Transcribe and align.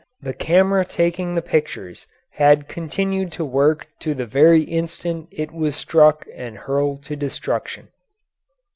The 0.19 0.33
camera 0.33 0.83
taking 0.83 1.35
the 1.35 1.43
pictures 1.43 2.07
had 2.31 2.67
continued 2.67 3.31
to 3.33 3.45
work 3.45 3.85
to 3.99 4.15
the 4.15 4.25
very 4.25 4.63
instant 4.63 5.27
it 5.29 5.51
was 5.51 5.75
struck 5.75 6.25
and 6.35 6.57
hurled 6.57 7.03
to 7.03 7.15
destruction. 7.15 7.89